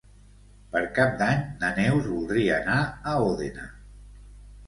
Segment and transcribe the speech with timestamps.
[0.75, 2.79] Per Cap d'Any na Neus voldria anar
[3.11, 3.67] a Òdena.